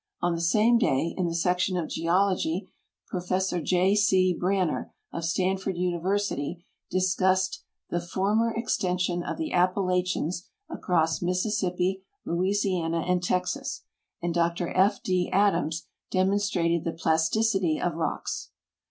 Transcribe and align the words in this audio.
On 0.19 0.33
the 0.33 0.41
same 0.41 0.79
day, 0.79 1.13
in 1.15 1.27
the 1.27 1.35
Section 1.35 1.77
of 1.77 1.87
Geology, 1.87 2.71
Prof. 3.05 3.51
J. 3.61 3.93
C. 3.93 4.35
Branner, 4.35 4.89
of 5.13 5.23
Stanford 5.25 5.75
Universit}^ 5.75 6.63
discussed 6.89 7.61
The 7.91 8.01
Former 8.01 8.51
Extension 8.51 9.21
of 9.21 9.37
the 9.37 9.51
Appalachians 9.53 10.49
across 10.67 11.21
Mississippi, 11.21 12.01
Louisiana, 12.25 13.03
and 13.07 13.21
Texas, 13.21 13.83
and 14.23 14.33
Dr 14.33 14.69
F. 14.75 15.03
D. 15.03 15.29
Adams 15.31 15.85
demonstrated 16.09 16.83
the 16.83 16.93
plasticity 16.93 17.79
of 17.79 17.93
rocks. 17.93 18.49